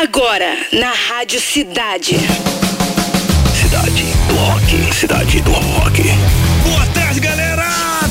[0.00, 2.14] Agora, na Rádio Cidade.
[3.52, 4.94] Cidade do Rock.
[4.94, 6.04] Cidade do Rock.
[6.62, 7.64] Boa tarde, galera!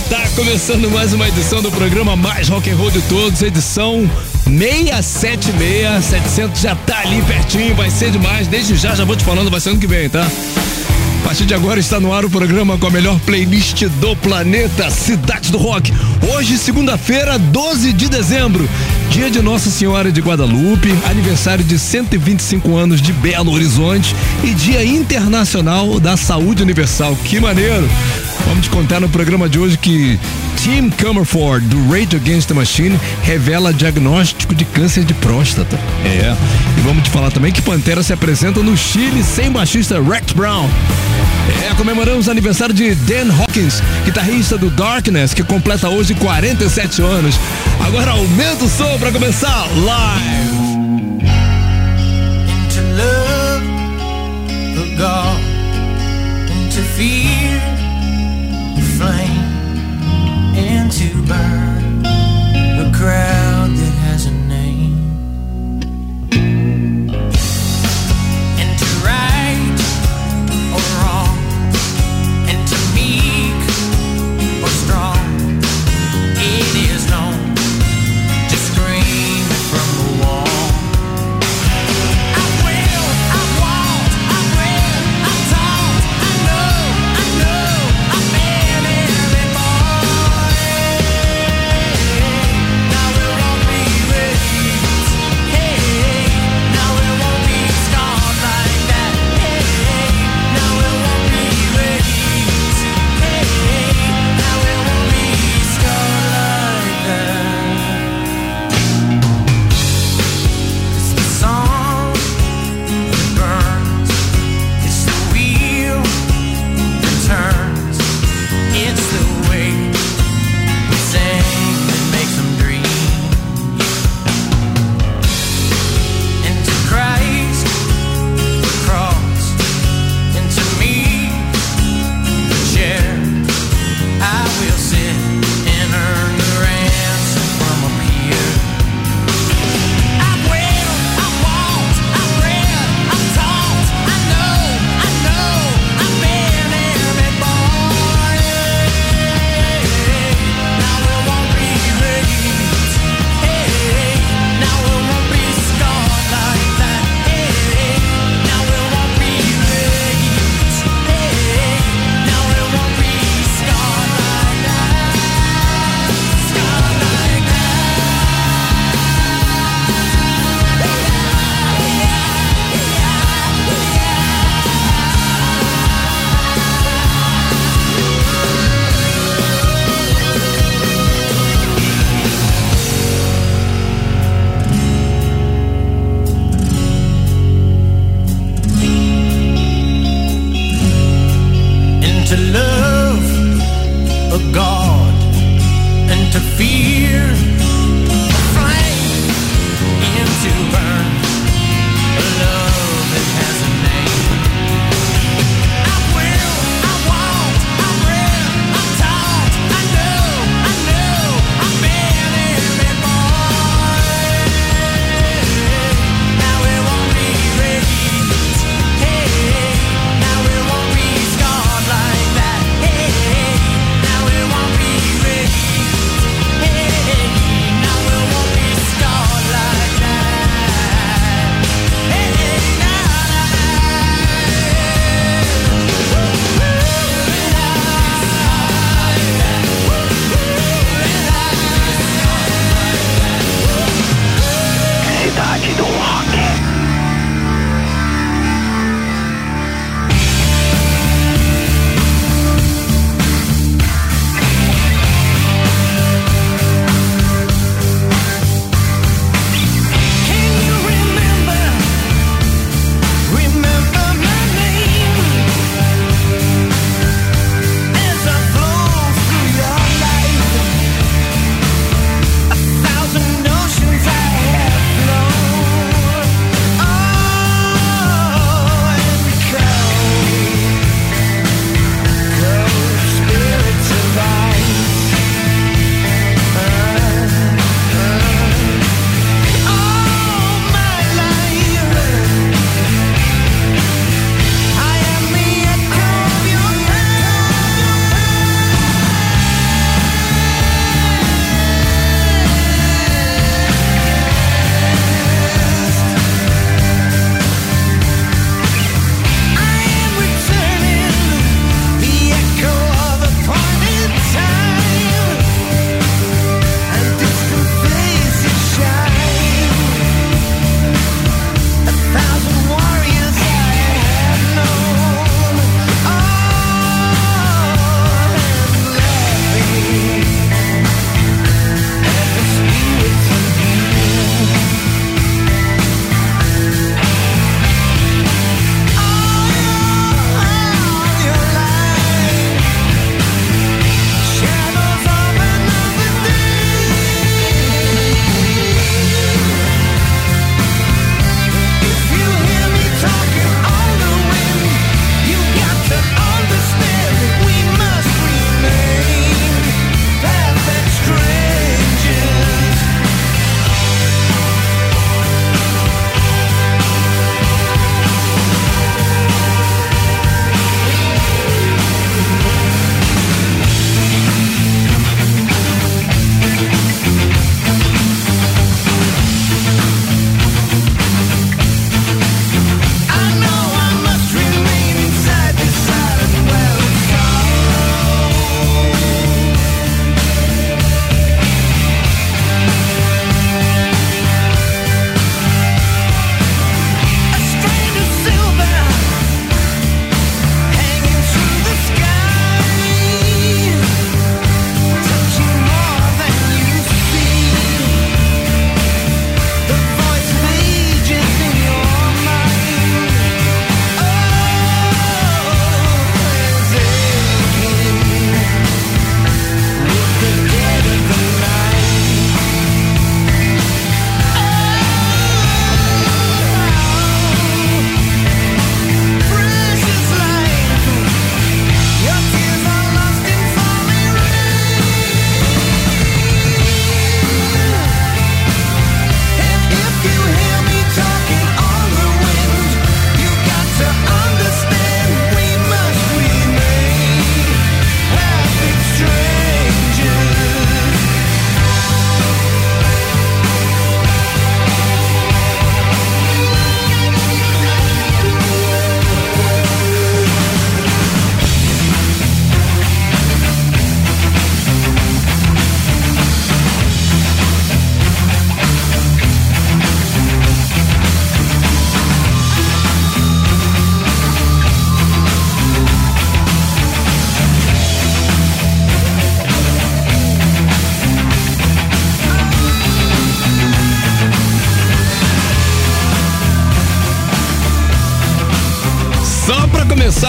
[0.10, 4.02] Tá começando mais uma edição do programa mais rock and roll de todos, edição
[4.44, 8.48] 676, 700 já tá ali pertinho, vai ser demais.
[8.48, 10.28] Desde já, já vou te falando, vai ser ano que vem, tá?
[11.22, 14.90] A partir de agora está no ar o programa com a melhor playlist do planeta,
[14.90, 15.94] Cidade do Rock.
[16.34, 18.68] Hoje, segunda-feira, 12 de dezembro,
[19.10, 24.86] dia de Nossa Senhora de Guadalupe, aniversário de 125 anos de Belo Horizonte e Dia
[24.86, 27.16] Internacional da Saúde Universal.
[27.26, 27.90] Que maneiro!
[28.48, 30.18] Vamos te contar no programa de hoje que
[30.64, 35.78] Tim Comerford, do Rage Against the Machine, revela diagnóstico de câncer de próstata.
[36.06, 36.36] É.
[36.78, 40.70] E vamos te falar também que Pantera se apresenta no Chile sem baixista Rex Brown.
[41.70, 47.36] É, comemoramos o aniversário de Dan Hawkins, guitarrista do Darkness, que completa hoje 47 anos.
[47.86, 50.68] Agora aumenta o som para começar live.
[52.78, 53.64] into love
[54.76, 55.40] the God
[56.50, 57.87] into fear
[58.98, 59.30] flame
[60.58, 63.47] and to burn the crowd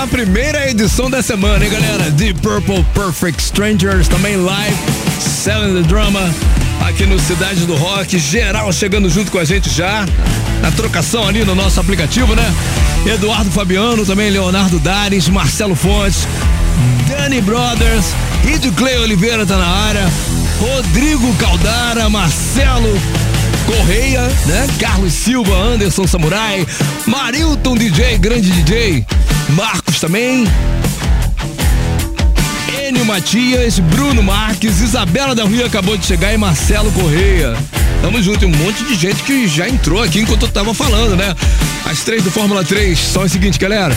[0.09, 2.11] primeira edição da semana, hein, galera?
[2.13, 4.77] The Purple Perfect Strangers, também live,
[5.21, 6.35] Selling the Drama,
[6.87, 10.07] aqui no Cidade do Rock, geral chegando junto com a gente já,
[10.63, 12.55] na trocação ali no nosso aplicativo, né?
[13.07, 16.27] Eduardo Fabiano, também Leonardo Dares, Marcelo Fontes,
[17.07, 18.07] Dani Brothers,
[18.45, 20.09] Id Clay Oliveira tá na área,
[20.59, 22.99] Rodrigo Caldara, Marcelo
[23.67, 24.67] Correia, né?
[24.81, 26.67] Carlos Silva, Anderson Samurai,
[27.07, 29.07] Marilton DJ, grande DJ,
[30.01, 30.47] Também,
[32.87, 37.57] Enio Matias, Bruno Marques, Isabela da Rui acabou de chegar e Marcelo Correia.
[38.01, 41.35] Tamo junto, um monte de gente que já entrou aqui enquanto eu tava falando, né?
[41.85, 43.95] As três do Fórmula 3 são as seguintes, galera.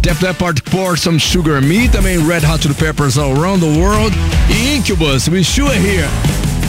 [0.00, 4.16] Def Leppard Pour Some Sugar Me, também Red Hot Chili Peppers All Around the World
[4.50, 6.08] e Incubus, You Were Here.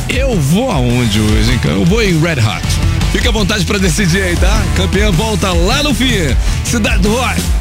[0.09, 1.59] Eu vou aonde hoje, hein?
[1.65, 2.67] Eu vou em Red Hot.
[3.11, 4.61] Fica à vontade pra decidir aí, tá?
[4.77, 6.13] Campeã volta lá no fim.
[6.63, 7.58] Cidade do Rock.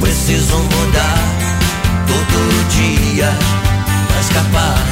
[0.00, 1.18] Preciso mudar
[2.06, 3.32] todo dia
[4.08, 4.84] pra escapar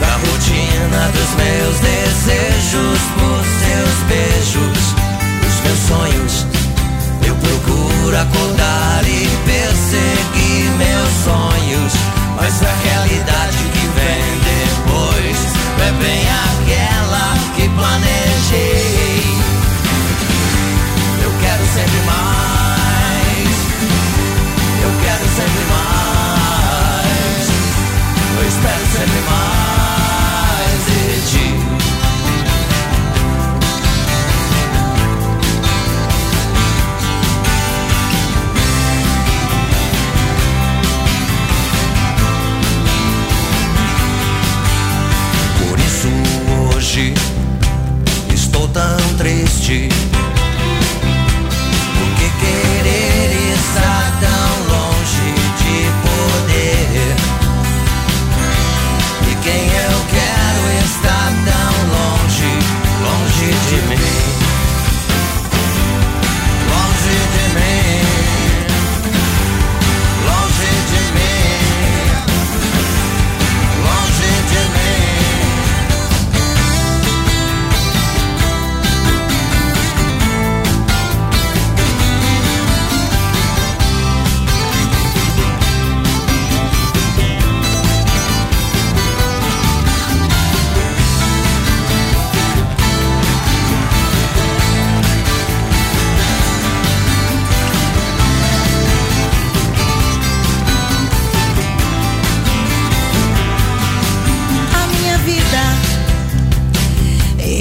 [0.00, 4.78] da rotina dos meus desejos por seus beijos,
[5.46, 6.46] os meus sonhos.
[7.26, 11.92] Eu procuro acordar e perseguir meus sonhos,
[12.36, 15.38] mas a realidade que vem depois
[15.86, 19.24] é bem aquela que planejei.
[21.22, 22.09] Eu quero sempre mais.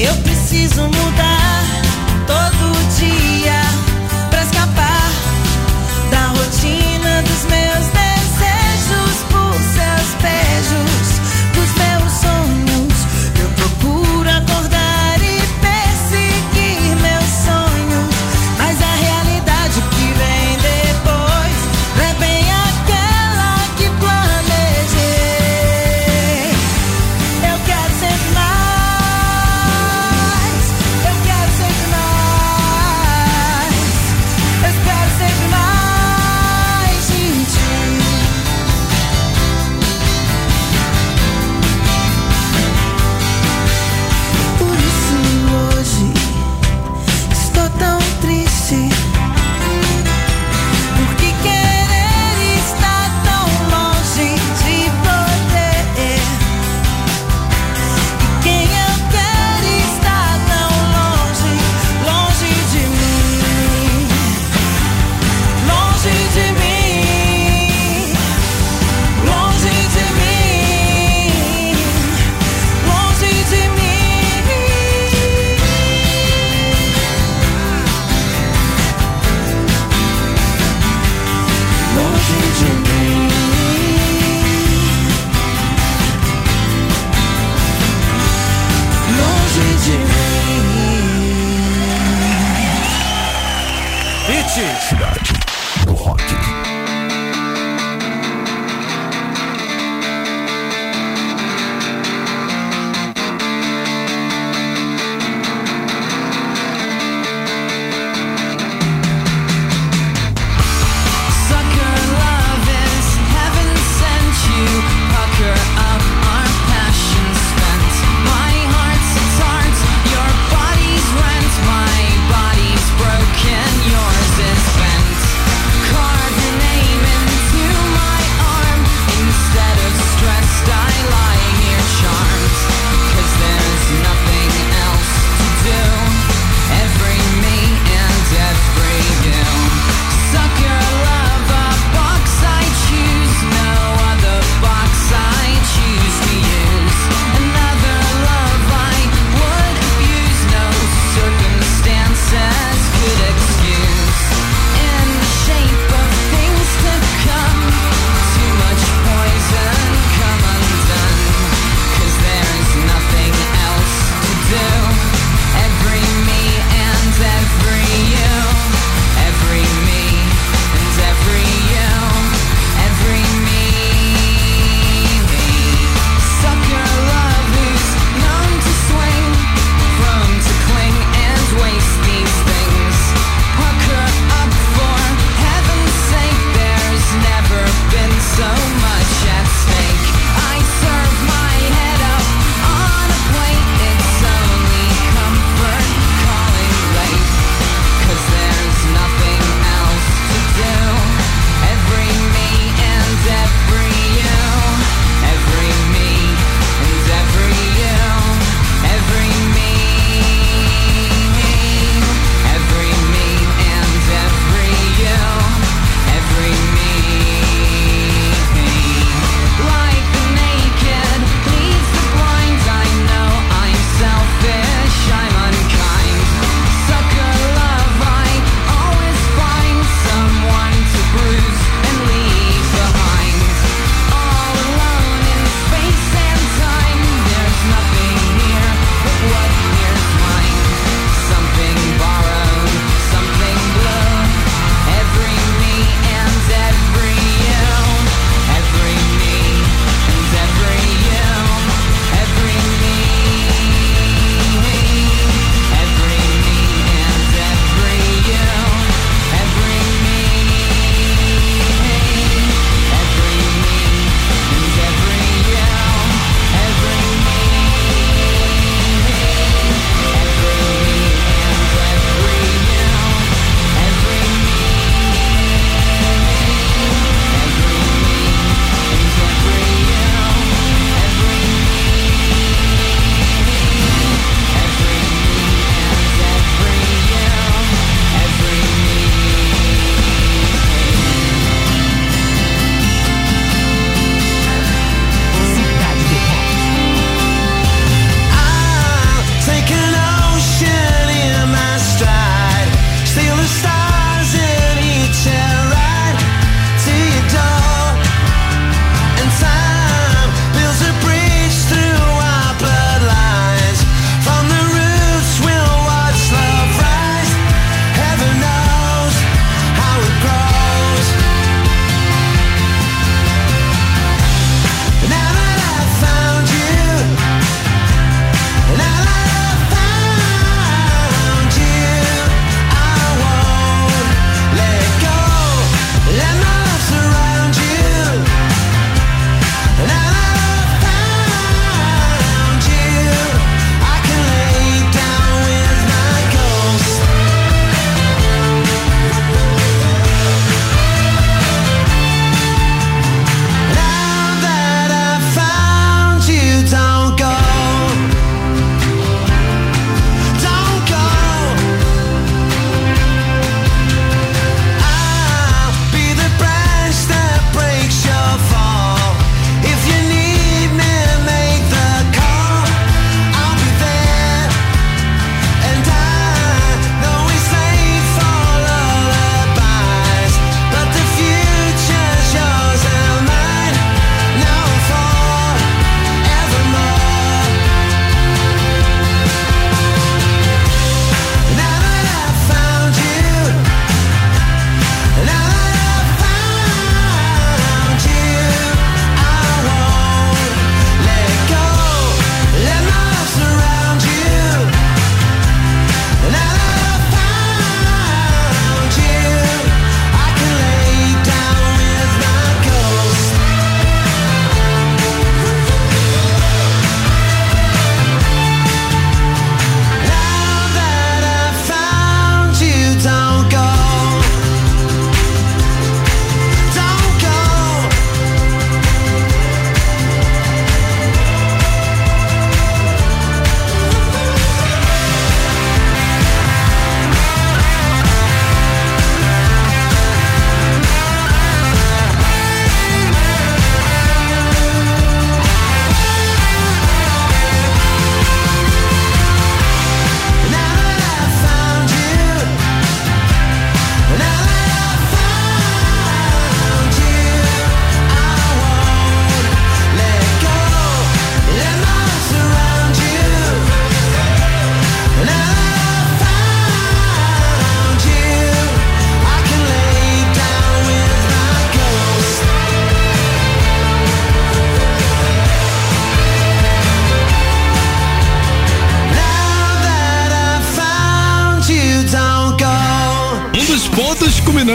[0.01, 1.81] Eu preciso mudar
[2.25, 3.58] todo dia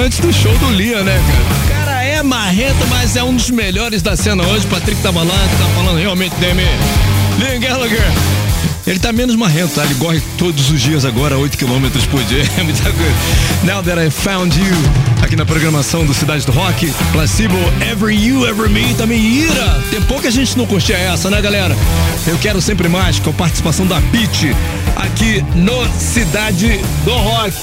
[0.04, 1.18] culminantes do show do Liam, né,
[1.68, 1.84] cara?
[1.84, 4.66] Cara é marrento, mas é um dos melhores da cena hoje.
[4.66, 6.62] Patrick tava lá, tá falando realmente, Demi.
[7.38, 8.12] Liam Gallagher.
[8.86, 9.84] Ele tá menos marrento, tá?
[9.84, 12.42] Ele corre todos os dias agora, 8 km por dia.
[12.58, 13.14] É muita coisa.
[13.62, 14.76] Now that I found you.
[15.22, 16.92] Aqui na programação do Cidade do Rock.
[17.12, 17.56] Placebo,
[17.90, 18.92] Ever You, Ever Me.
[18.94, 19.82] Também Ira.
[19.90, 21.74] Tem pouca gente não curtia essa, né, galera?
[22.26, 24.54] Eu quero sempre mais com a participação da Pete
[24.96, 27.54] aqui no Cidade do Rock.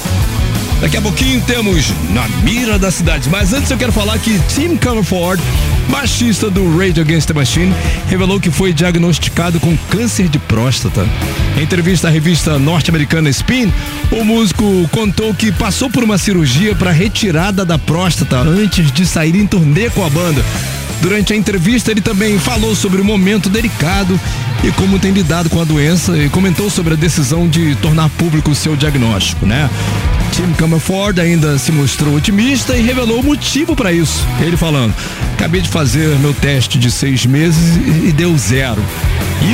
[0.82, 3.30] Daqui a pouquinho temos na mira da cidade.
[3.30, 5.40] Mas antes eu quero falar que Tim Comerford,
[5.88, 7.72] baixista do Rage Against the Machine,
[8.08, 11.06] revelou que foi diagnosticado com câncer de próstata.
[11.56, 13.72] Em entrevista à revista norte-americana Spin,
[14.10, 19.36] o músico contou que passou por uma cirurgia para retirada da próstata antes de sair
[19.36, 20.44] em turnê com a banda.
[21.00, 24.18] Durante a entrevista, ele também falou sobre o momento delicado
[24.64, 28.50] e como tem lidado com a doença e comentou sobre a decisão de tornar público
[28.50, 29.68] o seu diagnóstico, né?
[30.32, 34.26] Tim Comerford ainda se mostrou otimista e revelou o motivo para isso.
[34.40, 34.94] Ele falando:
[35.34, 38.82] Acabei de fazer meu teste de seis meses e deu zero.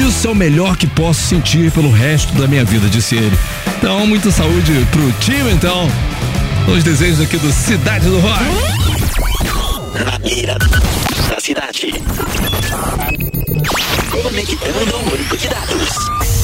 [0.06, 3.36] Isso é o melhor que posso sentir pelo resto da minha vida, disse ele.
[3.76, 5.90] Então, muita saúde pro time, então.
[6.68, 8.44] Os desejos aqui do Cidade do Rock.
[10.04, 10.56] Na mira
[11.28, 11.92] da cidade.
[14.10, 16.37] Conectando o banco de dados.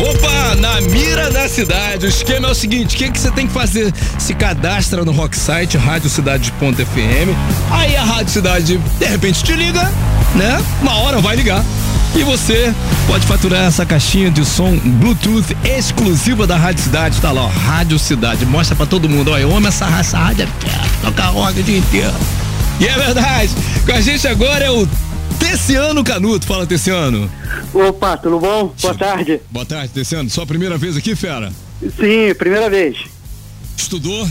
[0.00, 2.06] Opa, na mira da cidade.
[2.06, 3.92] O esquema é o seguinte: o que, que você tem que fazer?
[4.18, 7.36] Se cadastra no Rocksite, radiocidade.fm.
[7.70, 9.82] Aí a Rádio Cidade, de repente, te liga,
[10.34, 10.64] né?
[10.80, 11.62] Uma hora vai ligar.
[12.16, 12.74] E você
[13.06, 17.20] pode faturar essa caixinha de som Bluetooth exclusiva da Rádio Cidade.
[17.20, 18.46] Tá lá, ó, Rádio Cidade.
[18.46, 19.30] Mostra pra todo mundo.
[19.30, 20.48] Ó, eu amo essa raça rádio.
[21.02, 22.14] Toca rock o dia inteiro.
[22.80, 23.50] E é verdade.
[23.84, 24.88] Com a gente agora é o
[25.40, 26.46] Teciano Canuto.
[26.46, 27.28] Fala, Teciano.
[27.74, 28.72] Opa, tudo bom?
[28.80, 29.40] Boa tarde.
[29.50, 30.30] Boa tarde, Teciano.
[30.30, 31.52] Sua primeira vez aqui, fera?
[31.80, 32.96] Sim, primeira vez.
[33.76, 34.28] Estudou?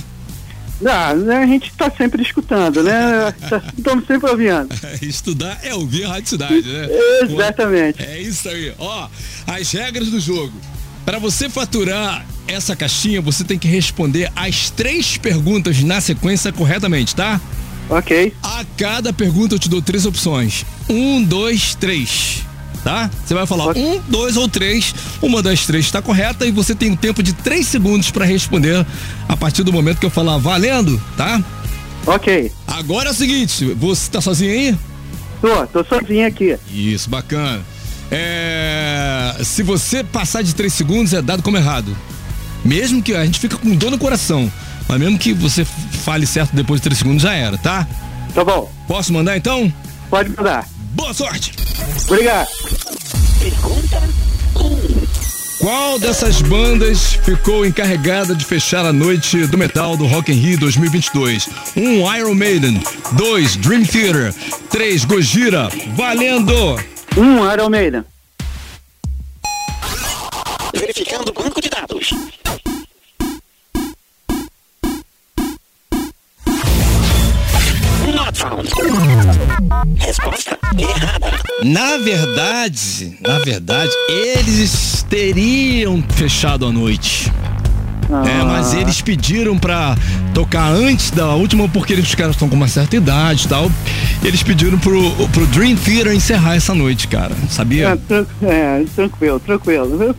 [0.85, 3.33] Ah, né, a gente tá sempre escutando, né?
[3.49, 4.69] Tá- Estamos sempre ouvindo.
[5.01, 6.87] Estudar é ouvir a Rádio Cidade, né?
[7.23, 8.01] Exatamente.
[8.01, 8.73] É isso aí.
[8.79, 9.07] Ó,
[9.47, 10.53] as regras do jogo.
[11.05, 17.13] Para você faturar essa caixinha, você tem que responder as três perguntas na sequência corretamente,
[17.15, 17.41] tá?
[17.89, 20.63] Ok, A cada pergunta eu te dou três opções.
[20.88, 22.43] Um, dois, três.
[22.84, 23.10] Tá?
[23.25, 23.84] Você vai falar Ok.
[23.84, 24.93] um, dois ou três.
[25.21, 28.86] Uma das três está correta e você tem um tempo de três segundos para responder
[29.28, 31.43] a partir do momento que eu falar valendo, tá?
[32.06, 32.52] ok.
[32.67, 34.78] Agora é o seguinte, você tá sozinho aí?
[35.41, 36.58] Tô, tô sozinho aqui.
[36.71, 37.62] Isso, bacana.
[38.12, 41.95] É, se você passar de três segundos, é dado como errado.
[42.63, 44.52] Mesmo que a gente fica com dor no coração.
[44.89, 47.88] Mas mesmo que você fale certo depois de três segundos, já era, tá?
[48.34, 49.71] Tá bom, Posso mandar então?
[50.10, 50.67] pode mandar.
[50.95, 51.54] Boa sorte!
[52.08, 52.47] Obrigado.
[53.39, 54.02] Pergunta
[55.60, 60.58] Qual dessas bandas ficou encarregada de fechar a noite do metal do Rock in Rio
[60.60, 61.47] 2022?
[61.78, 61.82] 1.
[61.82, 62.82] Um, Iron Maiden.
[63.13, 63.56] 2.
[63.58, 64.34] Dream Theater.
[64.71, 65.06] 3.
[65.06, 65.69] Gojira.
[65.95, 66.75] Valendo!
[67.15, 68.04] Um, Iron Maiden.
[70.73, 72.10] verificando o banco de dados.
[79.97, 81.39] Resposta errada.
[81.63, 87.31] Na verdade, na verdade, eles teriam fechado a noite.
[88.09, 89.95] É, mas eles pediram pra
[90.33, 93.71] tocar antes da última, porque eles, os caras estão com uma certa idade e tal.
[94.23, 97.33] Eles pediram pro, pro Dream Theater encerrar essa noite, cara.
[97.43, 97.97] É, Sabia?
[98.07, 99.95] tran- é, tranquilo, tranquilo.
[99.97, 100.15] viu?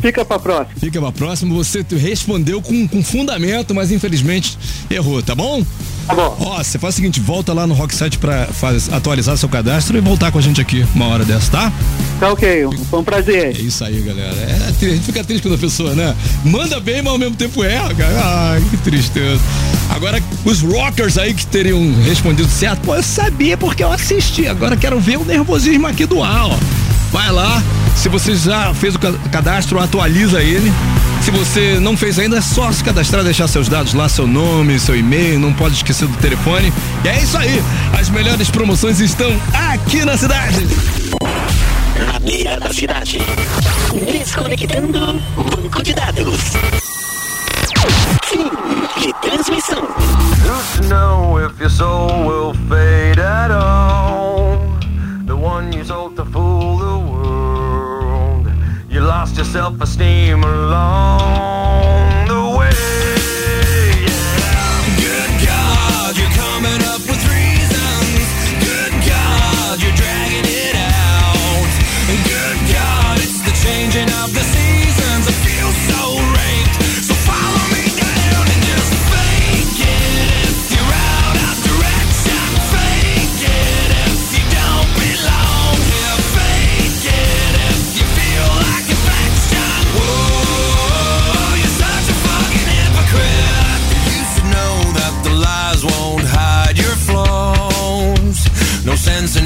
[0.00, 0.78] Fica pra próxima.
[0.80, 4.56] Fica pra próxima, você respondeu com, com fundamento, mas infelizmente
[4.90, 5.62] errou, tá bom?
[6.08, 6.36] Tá bom.
[6.40, 10.00] Ó, você faz o seguinte, volta lá no Rocksite pra faz- atualizar seu cadastro e
[10.00, 11.72] voltar com a gente aqui uma hora dessa, tá?
[12.18, 13.60] Tá ok, foi um É prazer.
[13.60, 14.34] isso aí, galera.
[14.34, 16.16] É, a gente fica triste quando a pessoa, né?
[16.42, 18.20] Manda bem, mas ao mesmo tempo erra, cara.
[18.52, 19.40] Ai, que tristeza.
[19.90, 24.48] Agora, os rockers aí que teriam respondido certo, pô, eu sabia porque eu assisti.
[24.48, 26.56] Agora quero ver o nervosismo aqui do ar, ó.
[27.12, 27.62] Vai lá,
[27.96, 30.72] se você já fez o ca- cadastro, atualiza ele.
[31.28, 34.80] Se você não fez ainda, é só se cadastrar, deixar seus dados lá, seu nome,
[34.80, 36.72] seu e-mail, não pode esquecer do telefone.
[37.04, 37.62] E é isso aí,
[38.00, 40.66] as melhores promoções estão aqui na cidade.
[41.98, 43.18] Na mira da cidade.
[44.10, 46.54] Desconectando banco de dados.
[48.24, 48.50] Fim
[48.98, 49.82] de transmissão.
[49.82, 54.78] Who's know if your soul will fade at all?
[55.26, 56.67] The one you sold to fool the.
[56.67, 56.67] You
[59.28, 61.67] lost your self-esteem alone.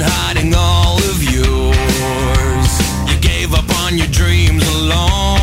[0.03, 2.71] hiding all of yours.
[3.09, 5.42] You gave up on your dreams alone.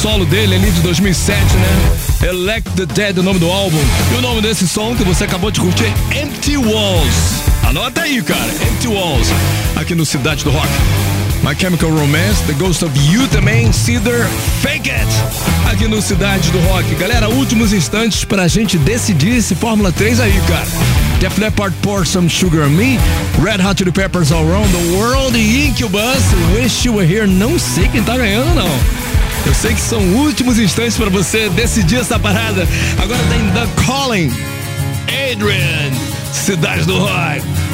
[0.00, 2.28] Solo dele ali de 2007, né?
[2.28, 3.78] Elect the Dead, o nome do álbum.
[4.12, 7.42] E o nome desse som que você acabou de curtir Empty Walls.
[7.64, 8.48] Anota aí, cara.
[8.70, 9.28] Empty Walls.
[9.74, 10.68] Aqui no Cidade do Rock.
[11.42, 14.28] My Chemical Romance, The Ghost of You também, Cedar,
[14.60, 15.08] Fake It,
[15.70, 16.94] aqui no Cidade do Rock.
[16.96, 20.66] Galera, últimos instantes pra gente decidir esse Fórmula 3 aí, cara.
[21.20, 22.98] Def Leppard Pour Some Sugar on Me,
[23.42, 26.22] Red Hot Chili Peppers All Around the World Incubus,
[26.54, 27.26] Wish You Were Here.
[27.26, 29.17] Não sei quem tá ganhando, não.
[29.46, 32.66] Eu sei que são últimos instantes pra você decidir essa parada.
[33.02, 34.32] Agora tem The Calling,
[35.32, 35.92] Adrian,
[36.32, 37.67] Cidade do Rock.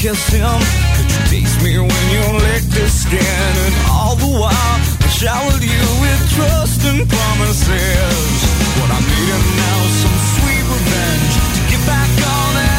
[0.00, 0.60] Kissed him?
[0.96, 3.20] Could you taste me when you licked his skin?
[3.20, 8.32] And all the while, I showered you with trust and promises.
[8.80, 12.69] What I'm needing now is some sweet revenge to get back all that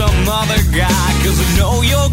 [0.00, 2.09] some other guy, cause I know you're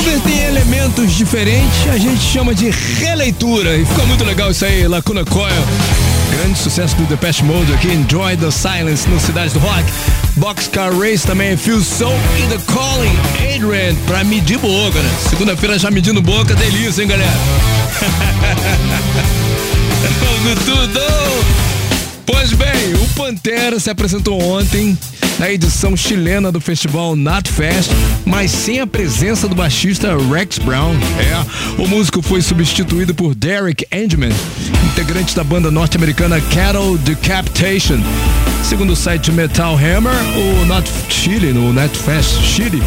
[0.00, 3.76] Cover tem elementos diferentes, a gente chama de releitura.
[3.76, 5.52] E ficou muito legal isso aí, Lacuna Coil.
[6.30, 9.84] Grande sucesso do Depeche Mode aqui, Enjoy the Silence no Cidade do Rock.
[10.36, 13.14] Boxcar Race também, Feel Soul e The Calling,
[13.54, 15.10] Adrian, pra medir boca, né?
[15.28, 17.30] Segunda-feira já medindo boca, delícia, hein, galera?
[20.18, 21.00] Vamos tudo!
[22.24, 24.96] Pois bem, o Pantera se apresentou ontem
[25.40, 27.90] na edição chilena do festival Nutfest,
[28.26, 30.94] mas sem a presença do baixista Rex Brown.
[31.18, 34.32] É, o músico foi substituído por Derek Engelman,
[34.92, 37.98] integrante da banda norte-americana Cattle Decapitation.
[38.62, 42.82] Segundo o site Metal Hammer, o Not Chile, no Nutfest Chile,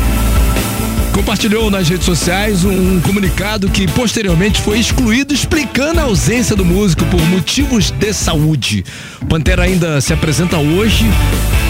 [1.13, 7.05] compartilhou nas redes sociais um comunicado que posteriormente foi excluído, explicando a ausência do músico
[7.05, 8.83] por motivos de saúde.
[9.29, 11.05] Pantera ainda se apresenta hoje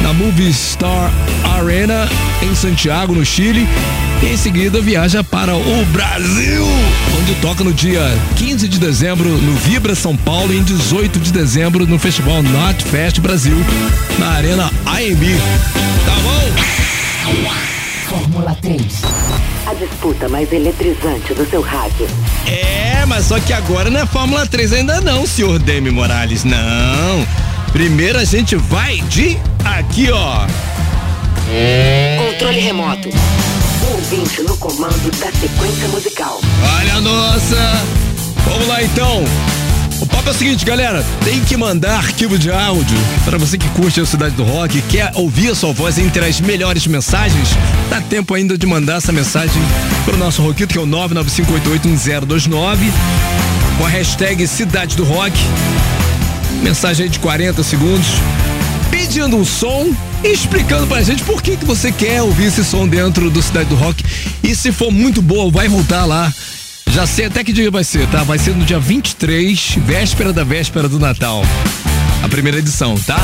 [0.01, 1.11] na Movie Star
[1.57, 2.07] Arena
[2.41, 3.67] em Santiago, no Chile.
[4.21, 6.65] E em seguida viaja para o Brasil,
[7.19, 8.01] onde toca no dia
[8.37, 12.83] 15 de dezembro no Vibra São Paulo e em 18 de dezembro no Festival Not
[12.85, 13.57] Fest Brasil,
[14.17, 15.82] na Arena AMB.
[18.53, 19.01] Fórmula 3.
[19.65, 22.07] A disputa mais eletrizante do seu rádio.
[22.45, 26.43] É, mas só que agora não é Fórmula 3 ainda não, senhor Demi Morales.
[26.43, 27.25] Não.
[27.71, 30.45] Primeiro a gente vai de aqui, ó.
[32.31, 33.09] Controle remoto.
[33.91, 36.39] Ouvinte no comando da sequência musical.
[36.79, 37.81] Olha a nossa.
[38.45, 39.23] Vamos lá então.
[40.01, 43.67] O papo é o seguinte, galera, tem que mandar arquivo de áudio para você que
[43.69, 47.49] curte a Cidade do Rock, quer ouvir a sua voz entre as melhores mensagens.
[47.89, 49.61] Dá tempo ainda de mandar essa mensagem
[50.03, 52.77] pro nosso Roquito, que é o 995881029,
[53.77, 55.37] com a hashtag Cidade do Rock.
[56.61, 58.07] Mensagem aí de 40 segundos,
[58.89, 62.87] pedindo um som e explicando pra gente por que, que você quer ouvir esse som
[62.87, 64.03] dentro do Cidade do Rock.
[64.43, 66.31] E se for muito boa, vai voltar lá.
[66.93, 68.21] Já sei até que dia vai ser, tá?
[68.21, 71.41] Vai ser no dia 23, véspera da véspera do Natal.
[72.21, 73.17] A primeira edição, tá?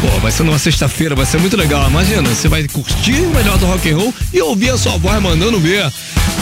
[0.00, 1.90] Pô, vai ser numa sexta-feira, vai ser muito legal.
[1.90, 5.20] Imagina, você vai curtir o melhor do rock and roll e ouvir a sua voz
[5.20, 5.92] mandando ver.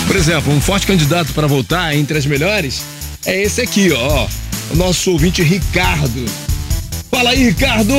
[0.07, 2.83] Por exemplo, um forte candidato para voltar entre as melhores
[3.25, 4.29] é esse aqui, ó.
[4.71, 6.27] O nosso ouvinte Ricardo.
[7.11, 7.95] Fala aí, Ricardo!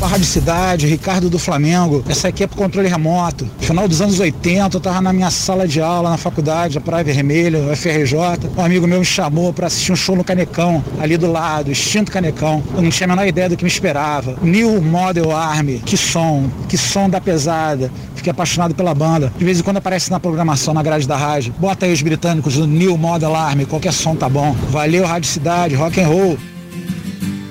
[0.00, 2.02] A Rádio Cidade, Ricardo do Flamengo.
[2.08, 3.48] Essa aqui é pro controle remoto.
[3.60, 7.04] Final dos anos 80, eu tava na minha sala de aula na faculdade, a Praia
[7.04, 8.50] Vermelha, FRJ.
[8.56, 12.10] Um amigo meu me chamou pra assistir um show no Canecão, ali do lado, extinto
[12.10, 12.62] Canecão.
[12.74, 14.36] Eu não tinha a menor ideia do que me esperava.
[14.42, 17.90] New Model Army, que som, que som da pesada.
[18.16, 19.32] Fiquei apaixonado pela banda.
[19.36, 21.54] De vez em quando aparece na programação, na grade da rádio.
[21.58, 24.56] Bota aí os britânicos do New Model Army, qualquer som tá bom.
[24.70, 26.38] Valeu, Rádio Cidade, rock and roll.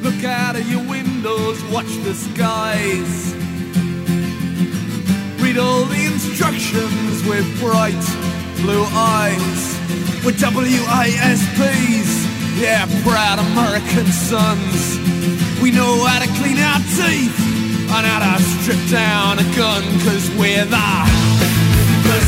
[0.02, 3.36] Look out of your windows, watch the skies.
[5.39, 8.02] Read all the instructions with bright
[8.62, 9.78] blue eyes.
[10.26, 12.10] We're WASPs,
[12.60, 14.97] yeah, proud American sons.
[15.62, 17.38] We know how to clean our teeth
[17.93, 21.06] and how to strip down a gun, cause we're the,
[22.10, 22.20] the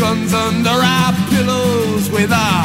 [0.00, 2.64] guns under our pillows with our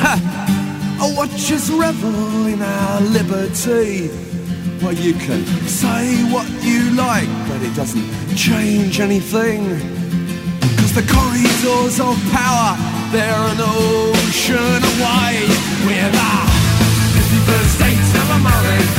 [0.00, 0.38] Ha!
[1.18, 4.08] Watch us revel in our liberty.
[4.80, 9.64] Well, you can say what you like, but it doesn't change anything.
[10.78, 12.76] Cause the corridors of power,
[13.10, 15.42] they're an ocean away.
[15.86, 16.32] We're the
[17.18, 18.97] 51st states of America.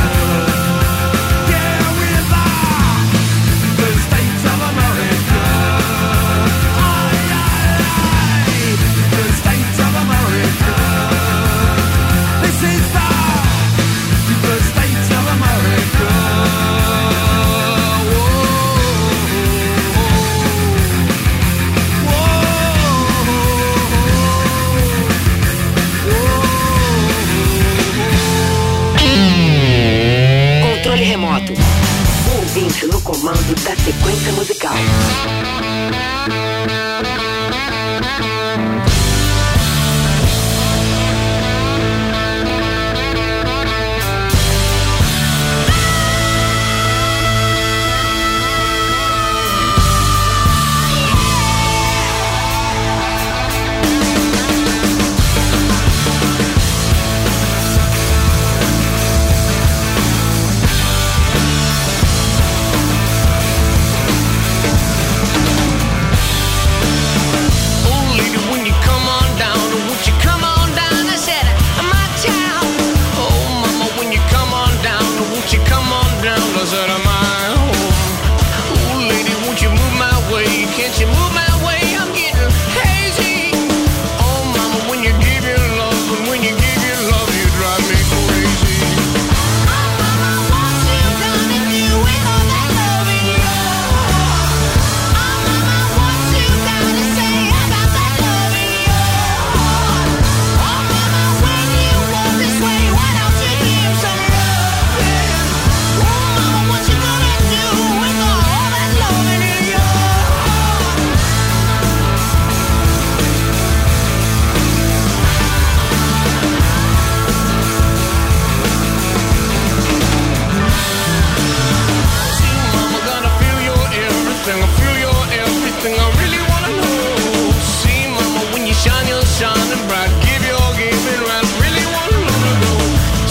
[129.40, 130.12] Shining bright.
[130.26, 131.48] Give your giving right.
[131.64, 132.20] Really wanna
[132.64, 132.80] know.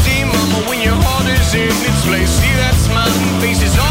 [0.02, 2.30] See, mama, when your heart is in its place.
[2.30, 3.88] See that smiling face is all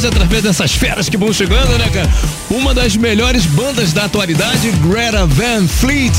[0.00, 2.08] muito forte através dessas feras que vão chegando, né, cara?
[2.50, 6.12] Uma das melhores bandas da atualidade, Greta Van Fleet.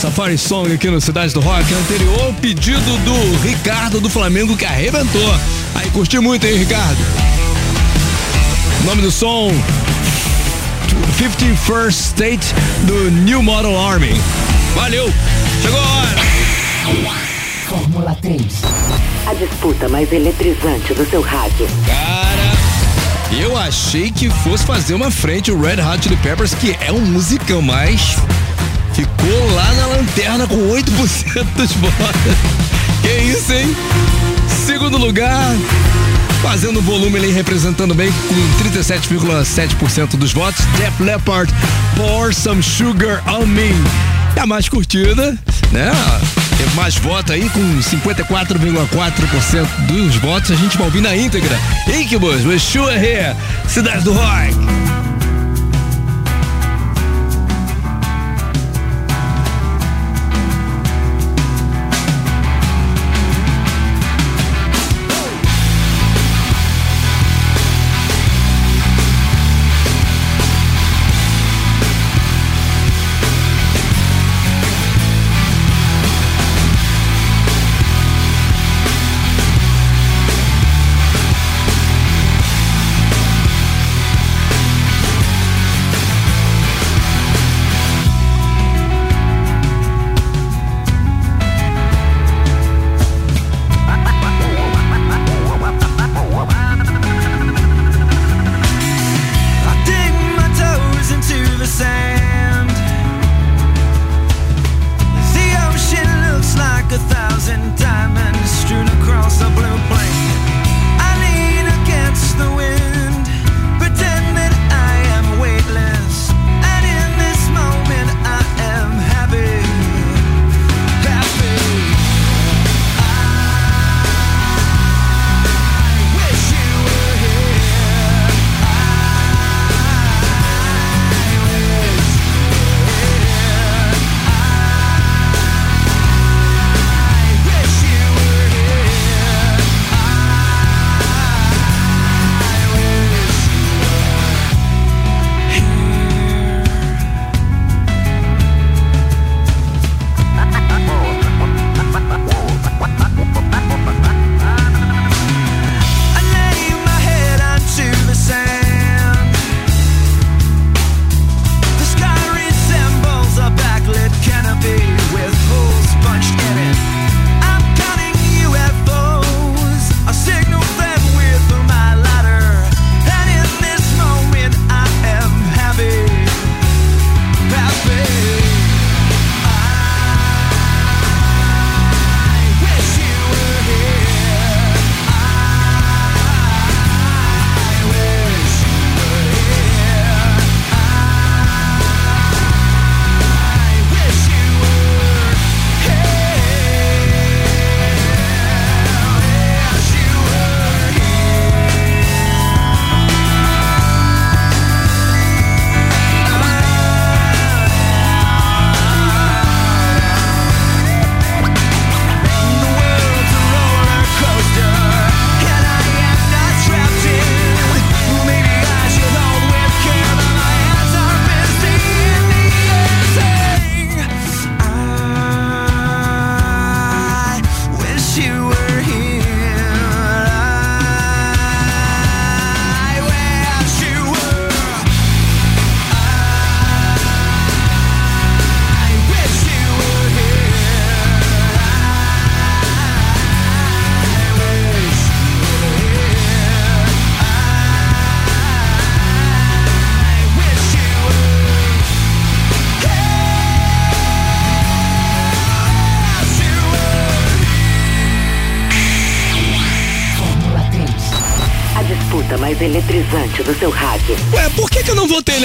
[0.00, 1.72] Safari Song aqui no Cidade do Rock.
[1.72, 5.34] Anterior ao pedido do Ricardo do Flamengo que arrebentou.
[5.74, 6.98] Aí, curti muito, hein, Ricardo?
[8.82, 9.52] O nome do som
[11.18, 12.54] 51st State
[12.84, 14.20] do New Model Army.
[14.74, 15.12] Valeu!
[15.62, 17.22] Chegou a hora!
[17.68, 18.42] Fórmula 3.
[19.26, 21.66] A disputa mais eletrizante do seu rádio.
[21.86, 22.31] Cara,
[23.40, 27.00] eu achei que fosse fazer uma frente o Red Hot Chili Peppers, que é um
[27.00, 28.16] musicão, mas
[28.92, 30.84] ficou lá na lanterna com 8%
[31.56, 31.92] dos votos.
[33.02, 33.74] Que isso, hein?
[34.66, 35.56] Segundo lugar,
[36.42, 41.52] fazendo volume ali, representando bem com 37,7% dos votos, Def Leppard,
[41.96, 43.72] Pour Some Sugar on Me.
[44.36, 45.38] É a mais curtida,
[45.72, 45.92] né?
[46.74, 50.50] Mais voto aí, com 54,4% dos votos.
[50.50, 51.58] A gente vai ouvir na íntegra.
[51.88, 53.36] Incubus, with Sure Here,
[53.68, 54.91] Cidade do Rock.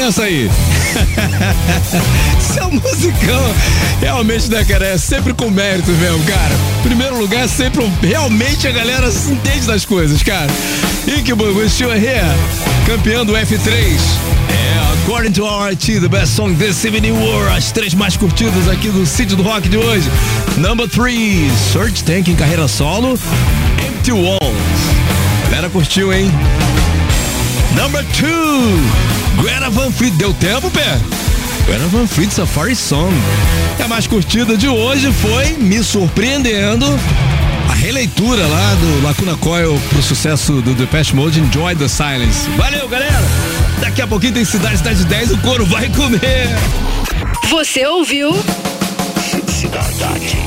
[0.08, 0.50] Nessa aí?
[2.40, 3.56] Seu musicão,
[4.00, 4.88] realmente, né, cara?
[4.88, 6.56] É sempre com mérito mesmo, cara.
[6.82, 10.48] Primeiro lugar, sempre um, realmente a galera se entende das coisas, cara.
[11.36, 12.26] Bom, Steel Here,
[12.86, 13.98] campeão do F3.
[14.50, 18.70] É, according to our IT, the best song this evening were as três mais curtidas
[18.70, 20.10] aqui do sítio do rock de hoje.
[20.58, 23.20] Number 3, Search Tank em carreira solo,
[23.86, 24.40] Empty Walls.
[25.50, 26.32] Galera curtiu, hein?
[27.76, 30.14] Number 2, Greta Van Fleet.
[30.16, 31.00] Deu tempo, pé?
[31.66, 33.12] Greta Van Fleet Safari Song.
[33.80, 36.86] E a mais curtida de hoje foi Me Surpreendendo.
[37.70, 42.50] A releitura lá do Lacuna Coil pro sucesso do Depeche Mode Enjoy the Silence.
[42.58, 43.22] Valeu, galera!
[43.80, 46.50] Daqui a pouquinho tem Cidade Cidade 10, o couro vai comer.
[47.50, 48.34] Você ouviu?
[49.48, 50.38] Cidade.